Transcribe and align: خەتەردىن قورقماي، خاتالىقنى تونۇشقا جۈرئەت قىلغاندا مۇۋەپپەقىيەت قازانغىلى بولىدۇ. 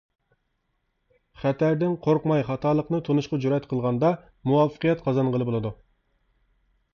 خەتەردىن 1.41 1.93
قورقماي، 2.07 2.45
خاتالىقنى 2.47 3.01
تونۇشقا 3.09 3.39
جۈرئەت 3.45 3.69
قىلغاندا 3.75 4.11
مۇۋەپپەقىيەت 4.53 5.05
قازانغىلى 5.11 5.49
بولىدۇ. 5.51 5.75